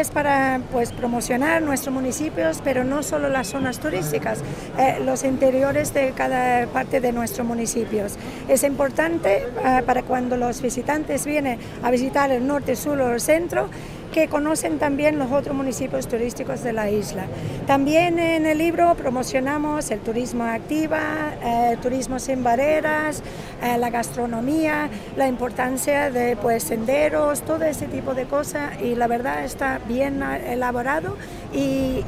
[0.00, 4.40] es para pues, promocionar nuestros municipios, pero no solo las zonas turísticas,
[4.78, 8.16] eh, los interiores de cada parte de nuestros municipios.
[8.46, 13.20] Es importante eh, para cuando los visitantes vienen a visitar el norte, sur o el
[13.20, 13.68] centro,
[14.12, 17.26] que conocen también los otros municipios turísticos de la isla.
[17.66, 23.22] También en el libro promocionamos el turismo activa, el eh, turismo sin barreras,
[23.62, 29.06] eh, la gastronomía, la importancia de pues, senderos, todo ese tipo de cosas y la
[29.06, 31.16] verdad está bien elaborado
[31.52, 32.04] y,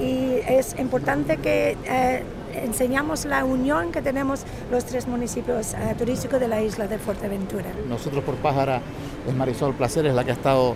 [0.49, 2.23] es importante que eh,
[2.55, 7.67] enseñamos la unión que tenemos los tres municipios turísticos de la isla de Fuerteventura.
[7.89, 8.81] Nosotros por Pájara
[9.27, 10.75] es Marisol Placeres la que ha estado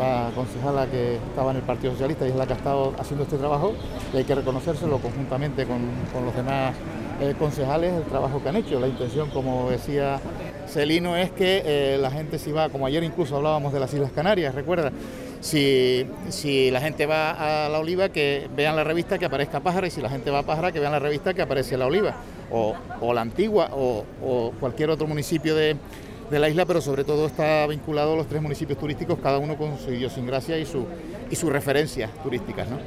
[0.00, 3.24] la concejala que estaba en el Partido Socialista y es la que ha estado haciendo
[3.24, 3.74] este trabajo
[4.14, 5.80] y hay que reconocérselo conjuntamente con,
[6.24, 6.74] los demás
[7.20, 8.80] eh, concejales el trabajo que han hecho.
[8.80, 10.18] La intención, como decía
[10.66, 14.10] Celino, es que eh, la gente si va, como ayer incluso hablábamos de las Islas
[14.12, 14.90] Canarias, recuerda,
[15.40, 19.86] si, si, la gente va a la oliva, que vean la revista que aparezca Pájara,
[19.86, 22.14] y si la gente va a Pájara, que vean la revista que aparece la oliva,
[22.50, 22.74] o,
[23.12, 25.76] la antigua, o cualquier otro municipio de,
[26.30, 29.56] de la isla, pero sobre todo está vinculado a los tres municipios turísticos, cada uno
[29.56, 30.86] con su idiosincrasia y, su,
[31.30, 32.68] y sus referencias turísticas.
[32.68, 32.78] ¿no?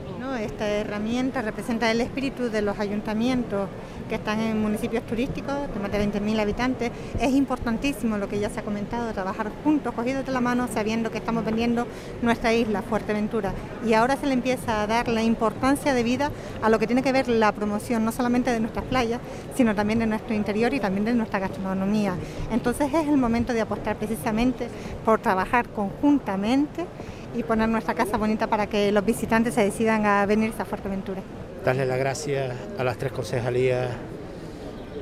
[0.46, 3.70] Esta herramienta representa el espíritu de los ayuntamientos
[4.10, 6.92] que están en municipios turísticos de más de 20.000 habitantes.
[7.20, 11.12] Es importantísimo lo que ya se ha comentado, trabajar juntos, cogidos de la mano, sabiendo
[11.12, 11.88] que estamos vendiendo
[12.22, 13.54] nuestra isla, Fuerteventura.
[13.86, 17.02] Y ahora se le empieza a dar la importancia de vida a lo que tiene
[17.02, 19.20] que ver la promoción, no solamente de nuestras playas,
[19.56, 22.16] sino también de nuestro interior y también de nuestra gastronomía.
[22.52, 24.68] Entonces es el momento de apostar precisamente
[25.06, 26.86] por trabajar conjuntamente
[27.36, 31.22] y poner nuestra casa bonita para que los visitantes se decidan a venir a Fuerteventura.
[31.66, 33.90] Darle las gracias a las tres concejalías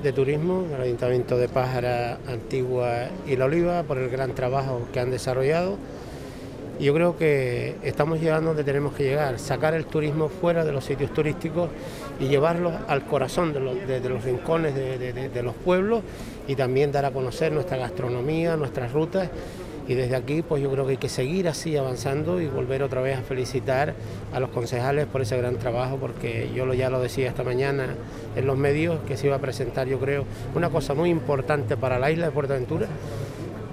[0.02, 5.00] de turismo, al Ayuntamiento de Pájara, Antigua y La Oliva por el gran trabajo que
[5.00, 5.78] han desarrollado.
[6.80, 10.84] Yo creo que estamos llegando donde tenemos que llegar, sacar el turismo fuera de los
[10.84, 11.70] sitios turísticos
[12.20, 16.02] y llevarlo al corazón de los, rincones de los pueblos
[16.48, 19.30] y también dar a conocer nuestra gastronomía, nuestras rutas
[19.92, 23.02] y desde aquí pues yo creo que hay que seguir así avanzando y volver otra
[23.02, 23.94] vez a felicitar
[24.34, 27.88] a los concejales por ese gran trabajo porque yo lo, ya lo decía esta mañana
[28.38, 30.24] en los medios que se iba a presentar yo creo
[30.56, 32.88] una cosa muy importante para la isla de Fuerteventura.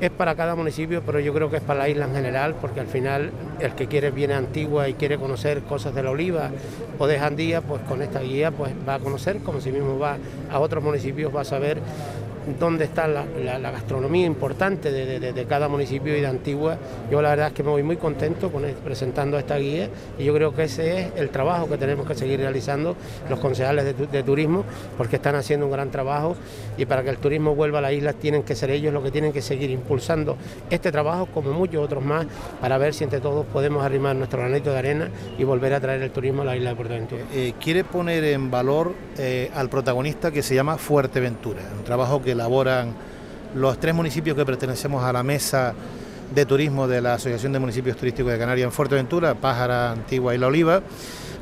[0.00, 2.78] Es para cada municipio, pero yo creo que es para la isla en general, porque
[2.78, 6.50] al final el que quiere viene Antigua y quiere conocer cosas de la oliva
[7.00, 10.16] o de Jandía, pues con esta guía pues va a conocer, como si mismo va
[10.52, 11.78] a otros municipios, va a saber
[12.58, 13.24] dónde está la,
[13.70, 16.78] gastronomía importante de, cada municipio y de Antigua.
[17.10, 19.88] Yo la verdad es que me voy muy contento con presentando esta guía
[20.18, 22.96] y yo creo que ese es el trabajo que tenemos que seguir realizando
[23.28, 24.64] los concejales de, turismo
[24.96, 26.36] porque están haciendo un gran trabajo
[26.76, 29.10] y para que el turismo vuelva a la isla tienen que ser ellos los que
[29.10, 30.36] tienen que seguir impulsando
[30.70, 32.26] este trabajo como muchos otros más
[32.60, 36.02] para ver si entre todos podemos arrimar nuestro granito de arena y volver a traer
[36.02, 37.22] el turismo a la isla de Fuerteventura.
[37.32, 42.34] Eh, quiere poner en valor eh, al protagonista que se llama Fuerteventura, un trabajo que
[42.38, 42.94] elaboran
[43.56, 45.74] los tres municipios que pertenecemos a la mesa
[46.32, 50.38] de turismo de la Asociación de Municipios Turísticos de Canarias en Fuerteventura, Pájara, Antigua y
[50.38, 50.82] La Oliva,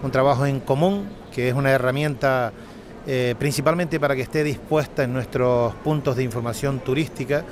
[0.02, 2.50] un trabajo en común que es una herramienta
[3.06, 7.44] eh, principalmente para que esté dispuesta en nuestros puntos de información turística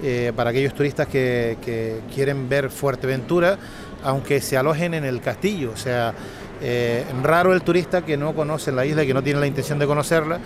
[0.00, 3.58] eh, para aquellos turistas que, quieren ver Fuerteventura,
[4.04, 6.14] aunque se alojen en el castillo, o sea,
[6.62, 9.80] eh, raro el turista que no conoce la isla y que no tiene la intención
[9.80, 10.38] de conocerla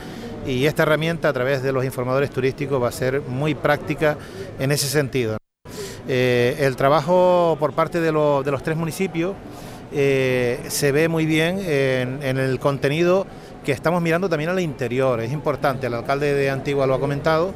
[0.49, 4.17] y esta herramienta a través de los informadores turísticos va a ser muy práctica
[4.59, 5.37] en ese sentido.
[6.09, 9.35] Eh, el trabajo por parte de, los tres municipios
[9.93, 13.27] eh, se ve muy bien en, el contenido
[13.63, 15.21] que estamos mirando también al interior.
[15.21, 17.53] Es importante, el alcalde de Antigua lo ha comentado,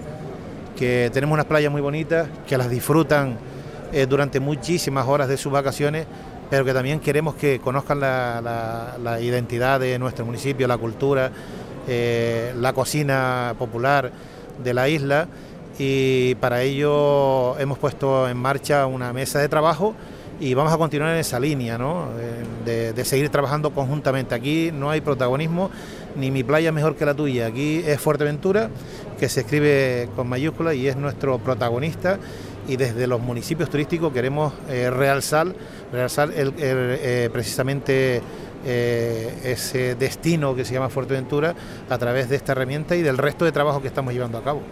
[0.77, 3.39] que tenemos unas playas muy bonitas, que las disfrutan
[4.09, 6.07] durante muchísimas horas de sus vacaciones
[6.53, 11.33] pero que también queremos que conozcan la, identidad de nuestro municipio, la cultura,
[11.89, 14.11] eh, la cocina popular
[14.63, 15.29] de la isla
[15.79, 19.95] y para ello hemos puesto en marcha una mesa de trabajo
[20.41, 22.09] y vamos a continuar en esa línea, ¿no?
[22.65, 24.35] de, de, seguir trabajando conjuntamente.
[24.35, 25.71] Aquí no hay protagonismo,
[26.17, 27.47] ni mi playa mejor que la tuya.
[27.47, 28.69] Aquí es Fuerteventura,
[29.21, 32.19] que se escribe con mayúsculas y es nuestro protagonista
[32.69, 35.49] y desde los municipios turísticos queremos eh, realzar,
[35.93, 38.23] realzar eh, precisamente
[38.65, 41.55] eh, ese destino que se llama Fuerteventura
[41.89, 44.63] a través de esta herramienta y del resto de trabajo que estamos llevando a cabo.